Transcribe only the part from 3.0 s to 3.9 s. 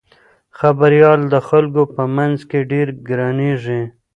ګرانیږي.